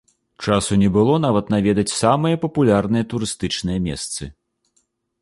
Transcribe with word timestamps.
Часу 0.45 0.77
не 0.83 0.89
было 0.95 1.13
нават 1.25 1.53
наведаць 1.55 1.95
самыя 1.99 2.41
папулярныя 2.47 3.09
турыстычныя 3.15 3.79
месцы. 3.89 4.23